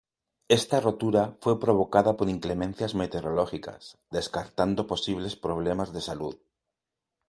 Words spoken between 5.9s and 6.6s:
de salud.